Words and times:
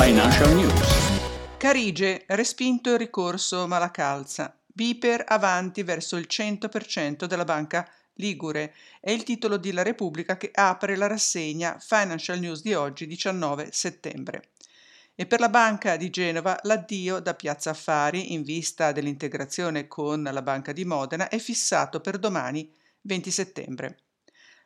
Financial 0.00 0.54
News. 0.54 1.56
Carige, 1.56 2.22
respinto 2.28 2.92
il 2.92 2.98
ricorso 2.98 3.66
Malacalza. 3.66 4.56
Biper 4.64 5.24
avanti 5.26 5.82
verso 5.82 6.16
il 6.16 6.28
100% 6.30 7.24
della 7.24 7.44
banca 7.44 7.86
Ligure. 8.14 8.74
È 9.00 9.10
il 9.10 9.24
titolo 9.24 9.56
di 9.56 9.72
La 9.72 9.82
Repubblica 9.82 10.36
che 10.36 10.50
apre 10.54 10.94
la 10.94 11.08
rassegna 11.08 11.78
Financial 11.80 12.38
News 12.38 12.62
di 12.62 12.74
oggi, 12.74 13.08
19 13.08 13.70
settembre. 13.72 14.50
E 15.16 15.26
per 15.26 15.40
la 15.40 15.48
Banca 15.48 15.96
di 15.96 16.10
Genova 16.10 16.56
l'addio 16.62 17.18
da 17.18 17.34
Piazza 17.34 17.70
Affari 17.70 18.32
in 18.34 18.44
vista 18.44 18.92
dell'integrazione 18.92 19.88
con 19.88 20.22
la 20.22 20.42
Banca 20.42 20.72
di 20.72 20.84
Modena 20.84 21.28
è 21.28 21.38
fissato 21.38 22.00
per 22.00 22.18
domani 22.18 22.72
20 23.00 23.30
settembre. 23.32 23.98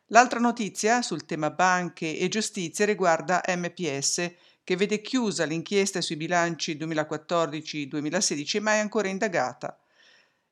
L'altra 0.07 0.39
notizia 0.39 1.01
sul 1.01 1.25
tema 1.25 1.49
banche 1.49 2.19
e 2.19 2.27
giustizia 2.27 2.85
riguarda 2.85 3.41
MPS 3.47 4.31
che 4.63 4.75
vede 4.75 5.01
chiusa 5.01 5.45
l'inchiesta 5.45 6.01
sui 6.01 6.15
bilanci 6.15 6.77
2014-2016 6.77 8.61
ma 8.61 8.73
è 8.73 8.77
ancora 8.79 9.09
indagata. 9.09 9.77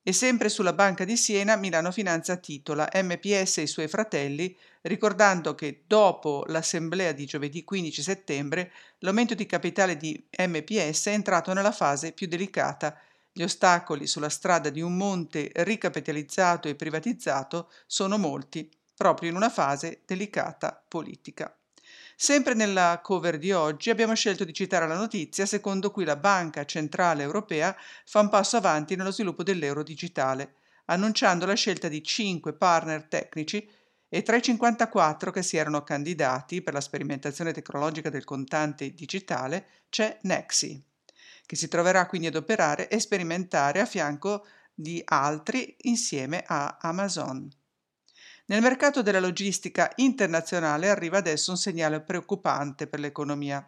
E 0.03 0.13
sempre 0.13 0.49
sulla 0.49 0.73
Banca 0.73 1.05
di 1.05 1.15
Siena, 1.15 1.55
Milano 1.55 1.91
Finanza 1.91 2.35
titola 2.37 2.89
MPS 2.91 3.59
e 3.59 3.61
i 3.61 3.67
suoi 3.67 3.87
fratelli, 3.87 4.57
ricordando 4.81 5.53
che 5.53 5.83
dopo 5.85 6.43
l'assemblea 6.47 7.11
di 7.11 7.25
giovedì 7.25 7.63
15 7.63 8.01
settembre 8.01 8.71
l'aumento 8.99 9.35
di 9.35 9.45
capitale 9.45 9.97
di 9.97 10.27
MPS 10.39 11.05
è 11.05 11.11
entrato 11.11 11.53
nella 11.53 11.71
fase 11.71 12.13
più 12.13 12.25
delicata. 12.25 12.99
Gli 13.31 13.43
ostacoli 13.43 14.07
sulla 14.07 14.29
strada 14.29 14.71
di 14.71 14.81
un 14.81 14.97
monte 14.97 15.51
ricapitalizzato 15.53 16.67
e 16.67 16.75
privatizzato 16.75 17.71
sono 17.85 18.17
molti, 18.17 18.67
proprio 18.95 19.29
in 19.29 19.35
una 19.35 19.49
fase 19.49 20.01
delicata 20.03 20.83
politica. 20.87 21.55
Sempre 22.23 22.53
nella 22.53 22.99
cover 23.01 23.39
di 23.39 23.51
oggi 23.51 23.89
abbiamo 23.89 24.13
scelto 24.13 24.43
di 24.43 24.53
citare 24.53 24.87
la 24.87 24.95
notizia 24.95 25.47
secondo 25.47 25.89
cui 25.89 26.03
la 26.03 26.17
Banca 26.17 26.65
Centrale 26.65 27.23
Europea 27.23 27.75
fa 28.05 28.19
un 28.19 28.29
passo 28.29 28.57
avanti 28.57 28.95
nello 28.95 29.09
sviluppo 29.09 29.41
dell'euro 29.41 29.81
digitale, 29.81 30.53
annunciando 30.85 31.47
la 31.47 31.55
scelta 31.55 31.87
di 31.87 32.03
cinque 32.03 32.53
partner 32.53 33.05
tecnici 33.05 33.67
e 34.07 34.21
tra 34.21 34.35
i 34.35 34.41
54 34.43 35.31
che 35.31 35.41
si 35.41 35.57
erano 35.57 35.81
candidati 35.81 36.61
per 36.61 36.75
la 36.75 36.81
sperimentazione 36.81 37.53
tecnologica 37.53 38.11
del 38.11 38.23
contante 38.23 38.93
digitale 38.93 39.65
c'è 39.89 40.19
Nexi, 40.21 40.79
che 41.43 41.55
si 41.55 41.67
troverà 41.67 42.05
quindi 42.05 42.27
ad 42.27 42.35
operare 42.35 42.87
e 42.87 42.99
sperimentare 42.99 43.79
a 43.79 43.87
fianco 43.87 44.45
di 44.75 45.01
altri 45.03 45.75
insieme 45.79 46.43
a 46.45 46.77
Amazon. 46.81 47.51
Nel 48.51 48.61
mercato 48.61 49.01
della 49.01 49.21
logistica 49.21 49.89
internazionale 49.95 50.89
arriva 50.89 51.19
adesso 51.19 51.51
un 51.51 51.57
segnale 51.57 52.01
preoccupante 52.01 52.85
per 52.85 52.99
l'economia. 52.99 53.65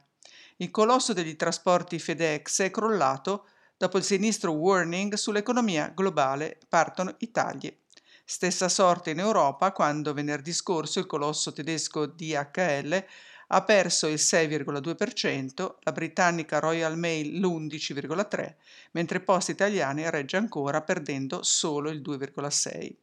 Il 0.58 0.72
colosso 0.72 1.14
degli 1.14 1.38
trasporti 1.38 1.98
FedEx 2.00 2.64
è 2.64 2.70
crollato 2.70 3.48
dopo 3.78 3.98
il 3.98 4.04
sinistro 4.04 4.52
warning 4.52 5.14
sull'economia 5.14 5.94
globale 5.96 6.60
partono 6.68 7.16
i 7.20 7.32
tagli. 7.32 7.74
Stessa 8.26 8.68
sorte 8.68 9.12
in 9.12 9.20
Europa 9.20 9.72
quando 9.72 10.12
venerdì 10.12 10.52
scorso 10.52 11.00
il 11.00 11.06
colosso 11.06 11.54
tedesco 11.54 12.06
DHL 12.06 13.06
ha 13.48 13.64
perso 13.64 14.08
il 14.08 14.16
6,2%, 14.16 15.76
la 15.80 15.92
britannica 15.94 16.60
Royal 16.60 16.98
Mail 16.98 17.40
l'11,3%, 17.40 18.56
mentre 18.92 19.22
Poste 19.22 19.54
Italiane 19.54 20.10
regge 20.10 20.36
ancora 20.36 20.82
perdendo 20.82 21.42
solo 21.42 21.90
il 21.90 22.02
2,6%. 22.02 23.03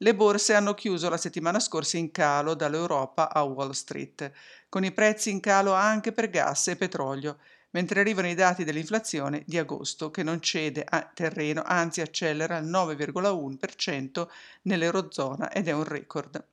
Le 0.00 0.14
borse 0.14 0.54
hanno 0.54 0.74
chiuso 0.74 1.08
la 1.08 1.16
settimana 1.16 1.58
scorsa 1.58 1.96
in 1.96 2.12
calo 2.12 2.54
dall'Europa 2.54 3.32
a 3.32 3.42
Wall 3.42 3.72
Street, 3.72 4.30
con 4.68 4.84
i 4.84 4.92
prezzi 4.92 5.30
in 5.30 5.40
calo 5.40 5.72
anche 5.72 6.12
per 6.12 6.30
gas 6.30 6.68
e 6.68 6.76
petrolio, 6.76 7.38
mentre 7.70 7.98
arrivano 7.98 8.28
i 8.28 8.34
dati 8.34 8.62
dell'inflazione 8.62 9.42
di 9.44 9.58
agosto 9.58 10.12
che 10.12 10.22
non 10.22 10.40
cede 10.40 10.84
a 10.88 11.10
terreno, 11.12 11.64
anzi 11.66 12.00
accelera 12.00 12.58
al 12.58 12.66
9,1% 12.66 14.28
nell'Eurozona 14.62 15.50
ed 15.50 15.66
è 15.66 15.72
un 15.72 15.82
record. 15.82 16.44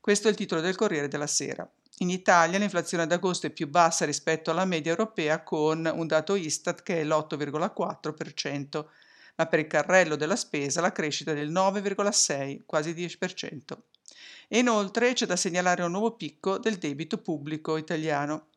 Questo 0.00 0.28
è 0.28 0.30
il 0.30 0.36
titolo 0.38 0.62
del 0.62 0.76
Corriere 0.76 1.08
della 1.08 1.26
Sera. 1.26 1.70
In 1.98 2.08
Italia 2.08 2.58
l'inflazione 2.58 3.02
ad 3.02 3.12
agosto 3.12 3.46
è 3.46 3.50
più 3.50 3.68
bassa 3.68 4.06
rispetto 4.06 4.50
alla 4.50 4.64
media 4.64 4.92
europea 4.92 5.42
con 5.42 5.84
un 5.84 6.06
dato 6.06 6.34
Istat 6.34 6.82
che 6.82 7.00
è 7.00 7.04
l'8,4%, 7.04 8.84
ma 9.40 9.46
per 9.46 9.60
il 9.60 9.66
carrello 9.66 10.16
della 10.16 10.36
spesa 10.36 10.82
la 10.82 10.92
crescita 10.92 11.32
del 11.32 11.50
9,6, 11.50 12.60
quasi 12.66 12.92
10%. 12.92 13.78
E 14.48 14.58
inoltre 14.58 15.14
c'è 15.14 15.24
da 15.24 15.34
segnalare 15.34 15.82
un 15.82 15.92
nuovo 15.92 16.14
picco 16.14 16.58
del 16.58 16.76
debito 16.76 17.16
pubblico 17.16 17.78
italiano. 17.78 18.48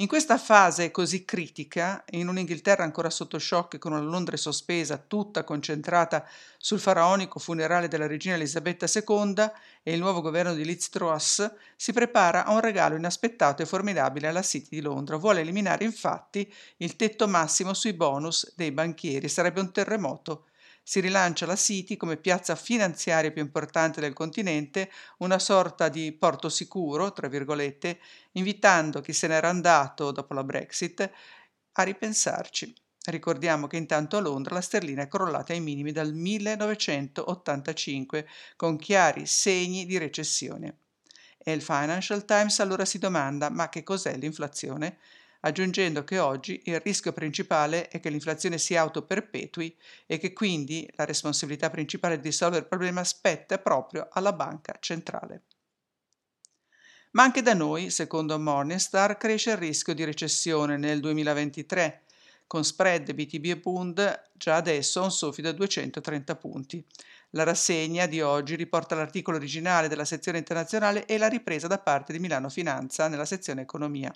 In 0.01 0.07
questa 0.07 0.39
fase 0.39 0.91
così 0.91 1.27
critica, 1.27 2.03
in 2.13 2.29
un'Inghilterra 2.29 2.83
ancora 2.85 3.11
sotto 3.11 3.39
shock 3.39 3.75
e 3.75 3.79
con 3.79 3.93
una 3.93 4.01
Londra 4.01 4.35
sospesa, 4.39 4.97
tutta 4.97 5.45
concentrata 5.45 6.27
sul 6.57 6.81
faraonico 6.81 7.39
funerale 7.39 7.87
della 7.87 8.07
regina 8.07 8.37
Elisabetta 8.37 8.87
II 8.87 9.35
e 9.83 9.93
il 9.93 10.01
nuovo 10.01 10.23
governo 10.23 10.55
di 10.55 10.65
Liz 10.65 10.89
Truss, 10.89 11.53
si 11.77 11.93
prepara 11.93 12.47
a 12.47 12.53
un 12.53 12.61
regalo 12.61 12.97
inaspettato 12.97 13.61
e 13.61 13.67
formidabile 13.67 14.29
alla 14.29 14.41
City 14.41 14.69
di 14.71 14.81
Londra. 14.81 15.19
Vuole 15.19 15.43
eliminare 15.43 15.85
infatti 15.85 16.51
il 16.79 16.97
tetto 16.97 17.29
massimo 17.29 17.75
sui 17.75 17.93
bonus 17.93 18.55
dei 18.57 18.73
banchieri. 18.73 19.29
Sarebbe 19.29 19.61
un 19.61 19.71
terremoto 19.71 20.47
si 20.91 20.99
rilancia 20.99 21.47
la 21.47 21.55
City 21.55 21.97
come 21.97 22.17
piazza 22.17 22.57
finanziaria 22.57 23.31
più 23.31 23.43
importante 23.43 24.01
del 24.01 24.13
continente, 24.13 24.91
una 25.19 25.39
sorta 25.39 25.89
di 25.89 26.11
porto 26.11 26.49
sicuro, 26.49 27.13
tra 27.13 27.29
virgolette, 27.29 28.01
invitando 28.33 29.01
chi 29.01 29.13
se 29.13 29.29
n'era 29.29 29.49
andato 29.49 30.11
dopo 30.11 30.35
la 30.35 30.43
Brexit 30.43 31.09
a 31.75 31.83
ripensarci. 31.85 32.75
Ricordiamo 33.05 33.69
che 33.69 33.77
intanto 33.77 34.17
a 34.17 34.21
Londra 34.21 34.57
la 34.57 34.61
sterlina 34.61 35.03
è 35.03 35.09
crollata 35.09 35.53
ai 35.53 35.61
minimi 35.61 35.93
dal 35.93 36.13
1985, 36.13 38.27
con 38.57 38.77
chiari 38.77 39.27
segni 39.27 39.87
di 39.87 39.97
recessione. 39.97 40.79
E 41.39 41.53
il 41.53 41.63
Financial 41.63 42.25
Times 42.25 42.59
allora 42.59 42.85
si 42.85 42.99
domanda: 42.99 43.49
ma 43.49 43.69
che 43.69 43.85
cos'è 43.85 44.17
l'inflazione? 44.17 44.99
Aggiungendo 45.41 46.05
che 46.05 46.19
oggi 46.19 46.63
il 46.65 46.81
rischio 46.81 47.13
principale 47.13 47.89
è 47.89 48.01
che 48.01 48.11
l'inflazione 48.11 48.59
si 48.59 48.77
autoperpetui 48.77 49.77
e 50.07 50.19
che 50.19 50.33
quindi 50.33 50.89
la 50.97 51.05
responsabilità 51.05 51.71
principale 51.71 52.17
di 52.19 52.29
risolvere 52.29 52.63
il 52.63 52.69
problema 52.69 53.05
spetta 53.05 53.59
proprio 53.59 54.09
alla 54.11 54.33
banca 54.33 54.77
centrale. 54.81 55.43
Ma 57.13 57.25
anche 57.25 57.43
da 57.43 57.55
noi, 57.55 57.91
secondo 57.91 58.39
Morningstar, 58.39 59.17
cresce 59.17 59.51
il 59.51 59.57
rischio 59.57 59.95
di 59.95 60.05
recessione 60.05 60.77
nel 60.77 61.01
2023, 61.01 62.03
con 62.47 62.65
spread 62.65 63.13
BTB 63.13 63.45
e 63.47 63.57
Bund 63.59 64.23
già 64.33 64.57
adesso 64.57 65.01
a 65.01 65.05
un 65.05 65.11
soffio 65.11 65.43
da 65.43 65.53
230 65.53 66.37
punti. 66.37 66.85
La 67.31 67.45
rassegna 67.45 68.07
di 68.07 68.21
oggi 68.21 68.57
riporta 68.57 68.95
l'articolo 68.95 69.37
originale 69.37 69.89
della 69.89 70.05
sezione 70.05 70.39
internazionale 70.39 71.05
e 71.07 71.19
la 71.19 71.29
ripresa 71.29 71.67
da 71.67 71.79
parte 71.79 72.13
di 72.13 72.19
Milano 72.19 72.49
Finanza 72.49 73.09
nella 73.09 73.25
sezione 73.25 73.63
economia. 73.63 74.13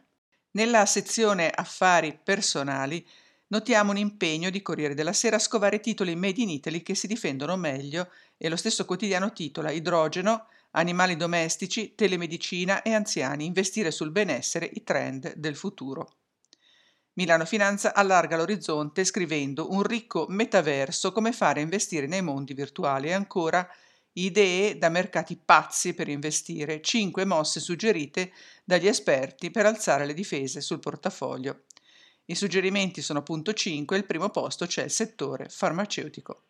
Nella 0.57 0.87
sezione 0.87 1.51
Affari 1.51 2.17
personali 2.23 3.05
notiamo 3.49 3.91
un 3.91 3.97
impegno 3.97 4.51
di 4.51 4.63
Corriere 4.63 4.95
della 4.95 5.13
Sera 5.13 5.35
a 5.35 5.41
scovare 5.41 5.81
titoli 5.81 6.15
made 6.15 6.41
in 6.41 6.49
Italy 6.49 6.81
che 6.81 6.95
si 6.95 7.09
difendono 7.09 7.57
meglio 7.57 8.09
e 8.37 8.49
lo 8.49 8.55
stesso 8.55 8.85
quotidiano 8.85 9.33
titola 9.33 9.73
Idrogeno, 9.73 10.47
animali 10.73 11.17
domestici, 11.17 11.97
telemedicina 11.97 12.83
e 12.83 12.95
anziani, 12.95 13.47
investire 13.47 13.91
sul 13.91 14.13
benessere, 14.13 14.71
i 14.73 14.85
trend 14.85 15.35
del 15.35 15.57
futuro. 15.57 16.19
Milano 17.15 17.47
Finanza 17.47 17.93
allarga 17.93 18.37
l'orizzonte 18.37 19.05
scrivendo 19.05 19.73
un 19.73 19.83
ricco 19.83 20.27
metaverso 20.29 21.11
come 21.11 21.33
fare 21.33 21.59
a 21.59 21.65
investire 21.65 22.07
nei 22.07 22.23
mondi 22.23 22.55
virtuali 22.55 23.09
e 23.09 23.13
ancora 23.13 23.69
idee 24.15 24.79
da 24.79 24.89
mercati 24.89 25.37
pazzi 25.37 25.95
per 25.95 26.09
investire, 26.09 26.81
5 26.81 27.25
mosse 27.25 27.61
suggerite 27.61 28.33
dagli 28.65 28.87
esperti 28.87 29.51
per 29.51 29.67
alzare 29.67 30.07
le 30.07 30.15
difese 30.15 30.61
sul 30.61 30.79
portafoglio. 30.79 31.65
I 32.27 32.35
suggerimenti 32.35 33.03
sono 33.03 33.23
punto 33.23 33.53
5 33.53 33.97
e 33.97 33.99
al 33.99 34.07
primo 34.07 34.31
posto 34.31 34.67
c'è 34.67 34.85
il 34.85 34.91
settore 34.91 35.49
farmaceutico. 35.49 36.45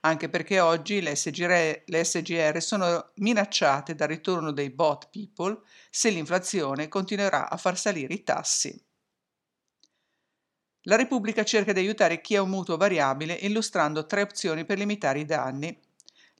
anche 0.00 0.28
perché 0.28 0.60
oggi 0.60 1.00
le 1.00 1.16
SGR, 1.16 1.82
le 1.86 2.04
SGR 2.04 2.60
sono 2.60 3.10
minacciate 3.16 3.94
dal 3.94 4.08
ritorno 4.08 4.52
dei 4.52 4.70
bot 4.70 5.08
people 5.10 5.60
se 5.90 6.10
l'inflazione 6.10 6.88
continuerà 6.88 7.48
a 7.50 7.56
far 7.56 7.78
salire 7.78 8.14
i 8.14 8.22
tassi. 8.22 8.78
La 10.82 10.96
Repubblica 10.96 11.44
cerca 11.44 11.72
di 11.72 11.80
aiutare 11.80 12.20
chi 12.20 12.36
ha 12.36 12.42
un 12.42 12.50
mutuo 12.50 12.76
variabile 12.76 13.32
illustrando 13.32 14.04
tre 14.06 14.20
opzioni 14.20 14.66
per 14.66 14.76
limitare 14.76 15.20
i 15.20 15.24
danni. 15.24 15.76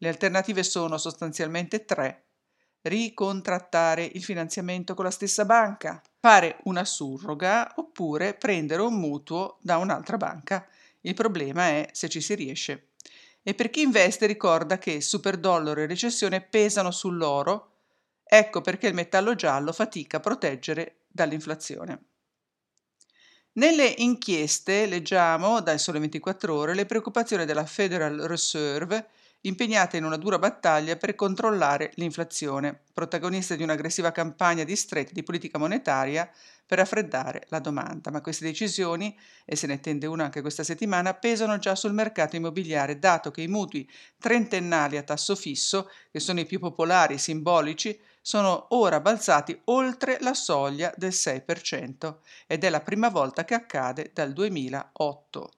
Le 0.05 0.11
alternative 0.11 0.63
sono 0.63 0.99
sostanzialmente 0.99 1.87
tre. 1.87 2.25
Ricontrattare 2.83 4.05
il 4.05 4.23
finanziamento 4.23 4.93
con 4.93 5.07
la 5.07 5.11
stessa 5.11 5.47
banca, 5.47 6.03
fare 6.21 6.59
una 6.65 6.85
surroga 6.85 7.73
oppure 7.77 8.35
prendere 8.35 8.83
un 8.83 9.01
mutuo 9.01 9.57
da 9.63 9.79
un'altra 9.79 10.19
banca. 10.19 10.69
Il 11.01 11.15
problema 11.15 11.69
è 11.69 11.89
se 11.93 12.11
ci 12.11 12.21
si 12.21 12.35
riesce. 12.35 12.89
E 13.43 13.55
per 13.55 13.71
chi 13.71 13.81
investe 13.81 14.27
ricorda 14.27 14.77
che 14.77 15.01
superdollaro 15.01 15.81
e 15.81 15.87
recessione 15.87 16.43
pesano 16.43 16.91
sull'oro, 16.91 17.71
ecco 18.23 18.61
perché 18.61 18.89
il 18.89 18.95
metallo 18.95 19.35
giallo 19.35 19.73
fatica 19.73 20.19
a 20.19 20.21
proteggere 20.21 21.05
dall'inflazione. 21.07 22.09
Nelle 23.53 23.87
inchieste 23.87 24.85
leggiamo 24.85 25.63
dal 25.63 25.81
Sole 25.81 25.99
24 25.99 26.55
ore 26.55 26.75
le 26.75 26.85
preoccupazioni 26.85 27.47
della 27.47 27.65
Federal 27.65 28.19
Reserve 28.19 29.23
impegnata 29.47 29.97
in 29.97 30.05
una 30.05 30.17
dura 30.17 30.39
battaglia 30.39 30.97
per 30.97 31.15
controllare 31.15 31.93
l'inflazione, 31.95 32.83
protagonista 32.93 33.55
di 33.55 33.63
un'aggressiva 33.63 34.13
campagna 34.13 34.65
di 34.65 34.77
strette 34.77 35.13
di 35.13 35.23
politica 35.23 35.59
monetaria 35.59 36.31
per 36.67 36.79
raffreddare 36.79 37.45
la 37.49 37.59
domanda. 37.59 38.11
Ma 38.11 38.21
queste 38.21 38.45
decisioni, 38.45 39.17
e 39.45 39.57
se 39.57 39.67
ne 39.67 39.75
attende 39.75 40.07
una 40.07 40.25
anche 40.25 40.41
questa 40.41 40.63
settimana, 40.63 41.15
pesano 41.15 41.59
già 41.59 41.75
sul 41.75 41.93
mercato 41.93 42.37
immobiliare, 42.37 42.99
dato 42.99 43.31
che 43.31 43.43
i 43.43 43.49
mutui 43.49 43.89
trentennali 44.19 44.97
a 44.97 45.03
tasso 45.03 45.35
fisso, 45.37 45.91
che 46.11 46.21
sono 46.21 46.41
i 46.41 46.47
più 46.47 46.59
popolari 46.59 47.15
e 47.15 47.19
simbolici, 47.19 47.99
sono 48.23 48.69
ora 48.71 49.01
balzati 49.01 49.61
oltre 49.65 50.17
la 50.21 50.33
soglia 50.33 50.93
del 50.97 51.11
6% 51.11 52.17
ed 52.47 52.65
è 52.65 52.71
la 52.71 52.81
prima 52.81 53.11
volta 53.11 53.45
che 53.45 53.53
accade 53.53 54.11
dal 54.15 54.33
2008. 54.33 55.51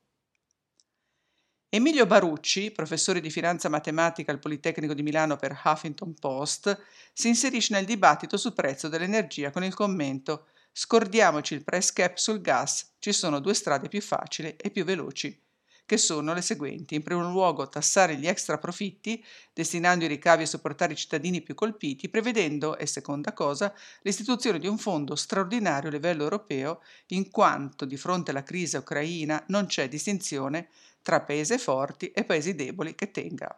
Emilio 1.76 2.06
Barucci, 2.06 2.70
professore 2.70 3.20
di 3.20 3.28
finanza 3.28 3.68
matematica 3.68 4.32
al 4.32 4.38
Politecnico 4.38 4.94
di 4.94 5.02
Milano 5.02 5.36
per 5.36 5.60
Huffington 5.62 6.14
Post, 6.14 6.74
si 7.12 7.28
inserisce 7.28 7.74
nel 7.74 7.84
dibattito 7.84 8.38
sul 8.38 8.54
prezzo 8.54 8.88
dell'energia 8.88 9.50
con 9.50 9.62
il 9.62 9.74
commento 9.74 10.46
Scordiamoci 10.72 11.52
il 11.52 11.64
price 11.64 11.92
cap 11.92 12.16
sul 12.16 12.40
gas, 12.40 12.94
ci 12.98 13.12
sono 13.12 13.40
due 13.40 13.52
strade 13.52 13.88
più 13.88 14.00
facili 14.00 14.56
e 14.56 14.70
più 14.70 14.84
veloci 14.84 15.38
che 15.84 15.98
sono 15.98 16.34
le 16.34 16.42
seguenti. 16.42 16.96
In 16.96 17.02
primo 17.02 17.30
luogo 17.30 17.68
tassare 17.68 18.16
gli 18.16 18.26
extra 18.26 18.58
profitti, 18.58 19.24
destinando 19.52 20.04
i 20.04 20.08
ricavi 20.08 20.42
a 20.42 20.46
supportare 20.46 20.94
i 20.94 20.96
cittadini 20.96 21.42
più 21.42 21.54
colpiti, 21.54 22.08
prevedendo, 22.08 22.76
e 22.76 22.86
seconda 22.86 23.32
cosa, 23.32 23.72
l'istituzione 24.02 24.58
di 24.58 24.66
un 24.66 24.78
fondo 24.78 25.14
straordinario 25.14 25.88
a 25.88 25.92
livello 25.92 26.24
europeo, 26.24 26.82
in 27.08 27.30
quanto 27.30 27.84
di 27.84 27.96
fronte 27.96 28.32
alla 28.32 28.42
crisi 28.42 28.76
ucraina 28.76 29.44
non 29.48 29.66
c'è 29.66 29.88
distinzione 29.88 30.68
tra 31.06 31.20
paesi 31.20 31.56
forti 31.56 32.10
e 32.10 32.24
paesi 32.24 32.56
deboli 32.56 32.96
che 32.96 33.12
tenga. 33.12 33.56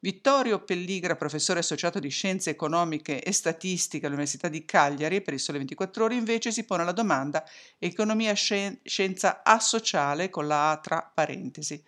Vittorio 0.00 0.64
Pelligra, 0.64 1.16
professore 1.16 1.58
associato 1.58 1.98
di 1.98 2.08
Scienze 2.08 2.48
Economiche 2.48 3.22
e 3.22 3.30
Statistica 3.30 4.06
all'Università 4.06 4.48
di 4.48 4.64
Cagliari 4.64 5.20
per 5.20 5.34
il 5.34 5.40
Sole 5.40 5.58
24 5.58 6.04
Ore, 6.04 6.14
invece 6.14 6.50
si 6.50 6.64
pone 6.64 6.82
la 6.84 6.92
domanda 6.92 7.44
economia 7.76 8.32
scienza 8.32 9.42
asociale 9.44 10.30
con 10.30 10.46
la 10.46 10.70
A 10.70 10.78
tra 10.78 11.12
parentesi. 11.14 11.84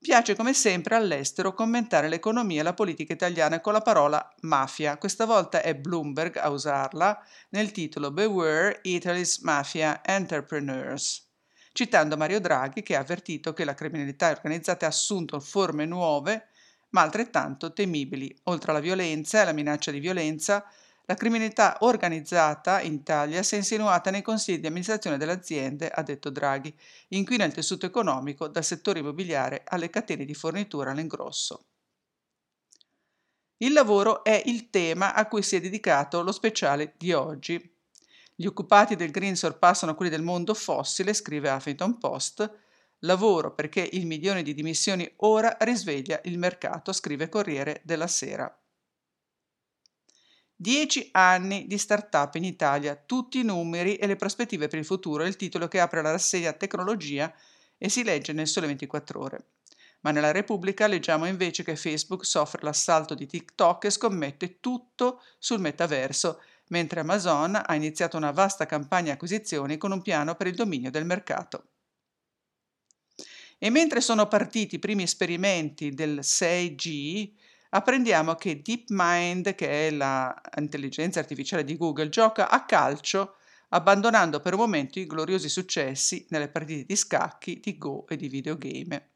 Piace 0.00 0.34
come 0.34 0.54
sempre 0.54 0.94
all'estero 0.94 1.52
commentare 1.52 2.08
l'economia 2.08 2.60
e 2.60 2.64
la 2.64 2.72
politica 2.72 3.12
italiana 3.12 3.60
con 3.60 3.74
la 3.74 3.82
parola 3.82 4.26
mafia. 4.40 4.96
Questa 4.96 5.26
volta 5.26 5.60
è 5.60 5.74
Bloomberg 5.74 6.38
a 6.38 6.48
usarla 6.48 7.22
nel 7.50 7.72
titolo 7.72 8.10
Beware 8.10 8.80
Italy's 8.84 9.40
Mafia 9.40 10.02
Entrepreneurs 10.02 11.23
citando 11.74 12.16
Mario 12.16 12.38
Draghi 12.38 12.84
che 12.84 12.94
ha 12.94 13.00
avvertito 13.00 13.52
che 13.52 13.64
la 13.64 13.74
criminalità 13.74 14.30
organizzata 14.30 14.86
ha 14.86 14.90
assunto 14.90 15.40
forme 15.40 15.84
nuove 15.84 16.46
ma 16.90 17.02
altrettanto 17.02 17.72
temibili. 17.72 18.32
Oltre 18.44 18.70
alla 18.70 18.80
violenza 18.80 19.38
e 19.38 19.40
alla 19.40 19.52
minaccia 19.52 19.90
di 19.90 19.98
violenza, 19.98 20.64
la 21.06 21.16
criminalità 21.16 21.78
organizzata 21.80 22.80
in 22.80 22.92
Italia 22.92 23.42
si 23.42 23.56
è 23.56 23.58
insinuata 23.58 24.12
nei 24.12 24.22
consigli 24.22 24.60
di 24.60 24.68
amministrazione 24.68 25.18
delle 25.18 25.32
aziende, 25.32 25.88
ha 25.88 26.02
detto 26.02 26.30
Draghi, 26.30 26.72
inquina 27.08 27.44
il 27.44 27.52
tessuto 27.52 27.86
economico 27.86 28.46
dal 28.46 28.62
settore 28.62 29.00
immobiliare 29.00 29.64
alle 29.66 29.90
catene 29.90 30.24
di 30.24 30.34
fornitura 30.34 30.92
all'ingrosso. 30.92 31.64
Il 33.56 33.72
lavoro 33.72 34.22
è 34.22 34.40
il 34.46 34.70
tema 34.70 35.12
a 35.12 35.26
cui 35.26 35.42
si 35.42 35.56
è 35.56 35.60
dedicato 35.60 36.22
lo 36.22 36.30
speciale 36.30 36.94
di 36.96 37.12
oggi. 37.12 37.73
Gli 38.36 38.46
occupati 38.46 38.96
del 38.96 39.12
green 39.12 39.36
sorpassano 39.36 39.94
quelli 39.94 40.10
del 40.10 40.22
mondo 40.22 40.54
fossile, 40.54 41.14
scrive 41.14 41.50
Huffington 41.50 41.98
Post. 41.98 42.58
Lavoro 43.00 43.54
perché 43.54 43.88
il 43.92 44.06
milione 44.06 44.42
di 44.42 44.54
dimissioni 44.54 45.08
ora 45.18 45.56
risveglia 45.60 46.20
il 46.24 46.38
mercato, 46.38 46.92
scrive 46.92 47.28
Corriere 47.28 47.80
della 47.84 48.08
Sera. 48.08 48.52
Dieci 50.56 51.10
anni 51.12 51.66
di 51.66 51.78
start-up 51.78 52.34
in 52.36 52.44
Italia, 52.44 52.96
tutti 52.96 53.38
i 53.40 53.44
numeri 53.44 53.96
e 53.96 54.06
le 54.06 54.16
prospettive 54.16 54.66
per 54.66 54.78
il 54.78 54.84
futuro 54.84 55.22
è 55.22 55.26
il 55.26 55.36
titolo 55.36 55.68
che 55.68 55.80
apre 55.80 56.02
la 56.02 56.12
rassegna 56.12 56.52
Tecnologia 56.52 57.32
e 57.76 57.88
si 57.88 58.02
legge 58.02 58.32
nel 58.32 58.48
Sole 58.48 58.66
24 58.68 59.20
ore. 59.20 59.46
Ma 60.00 60.10
nella 60.10 60.32
Repubblica 60.32 60.86
leggiamo 60.86 61.26
invece 61.26 61.62
che 61.62 61.76
Facebook 61.76 62.24
soffre 62.24 62.62
l'assalto 62.62 63.14
di 63.14 63.26
TikTok 63.26 63.84
e 63.84 63.90
scommette 63.90 64.60
tutto 64.60 65.22
sul 65.38 65.60
metaverso 65.60 66.40
mentre 66.68 67.00
Amazon 67.00 67.60
ha 67.64 67.74
iniziato 67.74 68.16
una 68.16 68.30
vasta 68.30 68.66
campagna 68.66 69.12
acquisizioni 69.12 69.76
con 69.76 69.92
un 69.92 70.02
piano 70.02 70.34
per 70.34 70.46
il 70.46 70.54
dominio 70.54 70.90
del 70.90 71.04
mercato. 71.04 71.68
E 73.58 73.70
mentre 73.70 74.00
sono 74.00 74.28
partiti 74.28 74.74
i 74.74 74.78
primi 74.78 75.04
esperimenti 75.04 75.90
del 75.90 76.18
6G, 76.20 77.32
apprendiamo 77.70 78.34
che 78.34 78.60
DeepMind, 78.60 79.54
che 79.54 79.88
è 79.88 79.90
l'intelligenza 79.90 81.20
artificiale 81.20 81.64
di 81.64 81.76
Google, 81.76 82.08
gioca 82.08 82.48
a 82.48 82.64
calcio 82.64 83.36
abbandonando 83.70 84.40
per 84.40 84.54
un 84.54 84.60
momento 84.60 84.98
i 84.98 85.06
gloriosi 85.06 85.48
successi 85.48 86.26
nelle 86.30 86.48
partite 86.48 86.84
di 86.84 86.96
scacchi, 86.96 87.60
di 87.60 87.76
Go 87.78 88.06
e 88.08 88.16
di 88.16 88.28
videogame. 88.28 89.13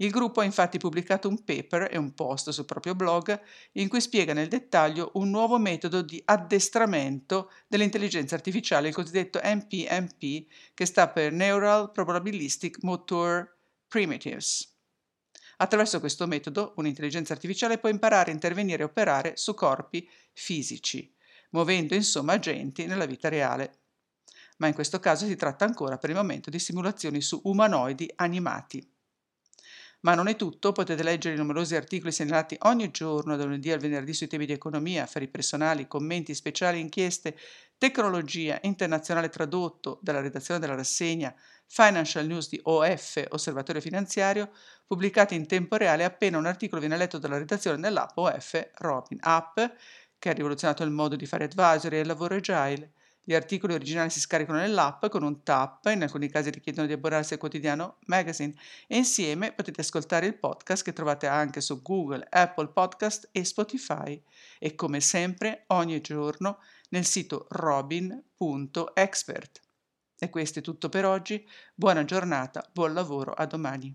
Il 0.00 0.10
gruppo 0.10 0.40
ha 0.40 0.44
infatti 0.44 0.78
pubblicato 0.78 1.28
un 1.28 1.42
paper 1.42 1.88
e 1.90 1.98
un 1.98 2.14
post 2.14 2.50
sul 2.50 2.64
proprio 2.64 2.94
blog 2.94 3.40
in 3.72 3.88
cui 3.88 4.00
spiega 4.00 4.32
nel 4.32 4.46
dettaglio 4.46 5.10
un 5.14 5.28
nuovo 5.28 5.58
metodo 5.58 6.02
di 6.02 6.22
addestramento 6.24 7.50
dell'intelligenza 7.66 8.36
artificiale, 8.36 8.88
il 8.88 8.94
cosiddetto 8.94 9.40
NPMP, 9.42 10.46
che 10.72 10.86
sta 10.86 11.08
per 11.08 11.32
Neural 11.32 11.90
Probabilistic 11.90 12.82
Motor 12.82 13.56
Primitives. 13.88 14.72
Attraverso 15.56 15.98
questo 15.98 16.28
metodo, 16.28 16.74
un'intelligenza 16.76 17.32
artificiale 17.32 17.78
può 17.78 17.88
imparare 17.88 18.30
a 18.30 18.34
intervenire 18.34 18.82
e 18.82 18.86
operare 18.86 19.32
su 19.36 19.54
corpi 19.54 20.08
fisici, 20.32 21.12
muovendo 21.50 21.96
insomma 21.96 22.34
agenti 22.34 22.86
nella 22.86 23.06
vita 23.06 23.28
reale. 23.28 23.80
Ma 24.58 24.68
in 24.68 24.74
questo 24.74 25.00
caso 25.00 25.26
si 25.26 25.34
tratta 25.34 25.64
ancora 25.64 25.98
per 25.98 26.10
il 26.10 26.16
momento 26.16 26.50
di 26.50 26.60
simulazioni 26.60 27.20
su 27.20 27.40
umanoidi 27.42 28.12
animati. 28.14 28.97
Ma 30.00 30.14
non 30.14 30.28
è 30.28 30.36
tutto, 30.36 30.70
potete 30.72 31.02
leggere 31.02 31.34
i 31.34 31.38
numerosi 31.38 31.74
articoli 31.74 32.12
segnalati 32.12 32.56
ogni 32.60 32.90
giorno 32.92 33.36
da 33.36 33.42
lunedì 33.44 33.72
al 33.72 33.80
venerdì 33.80 34.12
sui 34.14 34.28
temi 34.28 34.46
di 34.46 34.52
economia, 34.52 35.02
affari 35.02 35.26
personali, 35.28 35.88
commenti 35.88 36.34
speciali, 36.34 36.78
inchieste, 36.78 37.36
tecnologia, 37.76 38.58
internazionale 38.62 39.28
tradotto 39.28 39.98
dalla 40.00 40.20
redazione 40.20 40.60
della 40.60 40.76
rassegna 40.76 41.34
Financial 41.66 42.24
News 42.26 42.48
di 42.48 42.60
OF, 42.62 43.24
Osservatorio 43.30 43.80
Finanziario, 43.80 44.50
pubblicati 44.86 45.34
in 45.34 45.46
tempo 45.48 45.74
reale 45.76 46.04
appena 46.04 46.38
un 46.38 46.46
articolo 46.46 46.80
viene 46.80 46.96
letto 46.96 47.18
dalla 47.18 47.38
redazione 47.38 47.80
dell'app 47.80 48.16
OF 48.16 48.70
Robin 48.76 49.18
App, 49.22 49.58
che 50.18 50.28
ha 50.28 50.32
rivoluzionato 50.32 50.84
il 50.84 50.90
modo 50.90 51.16
di 51.16 51.26
fare 51.26 51.44
advisory 51.44 51.96
e 51.96 52.00
il 52.00 52.06
lavoro 52.06 52.36
agile 52.36 52.92
gli 53.28 53.34
articoli 53.34 53.74
originali 53.74 54.08
si 54.08 54.20
scaricano 54.20 54.58
nell'app 54.58 55.04
con 55.08 55.22
un 55.22 55.42
tap, 55.42 55.84
in 55.84 56.00
alcuni 56.00 56.30
casi 56.30 56.48
richiedono 56.48 56.86
di 56.86 56.94
abbonarsi 56.94 57.34
al 57.34 57.38
quotidiano 57.38 57.98
Magazine 58.06 58.54
e 58.86 58.96
insieme 58.96 59.52
potete 59.52 59.82
ascoltare 59.82 60.24
il 60.24 60.38
podcast 60.38 60.82
che 60.82 60.94
trovate 60.94 61.26
anche 61.26 61.60
su 61.60 61.82
Google, 61.82 62.26
Apple 62.30 62.68
Podcast 62.68 63.28
e 63.30 63.44
Spotify 63.44 64.18
e 64.58 64.74
come 64.74 65.00
sempre 65.00 65.64
ogni 65.66 66.00
giorno 66.00 66.60
nel 66.88 67.04
sito 67.04 67.46
robin.expert. 67.50 69.60
E 70.18 70.30
questo 70.30 70.60
è 70.60 70.62
tutto 70.62 70.88
per 70.88 71.04
oggi, 71.04 71.46
buona 71.74 72.06
giornata, 72.06 72.66
buon 72.72 72.94
lavoro, 72.94 73.34
a 73.34 73.44
domani. 73.44 73.94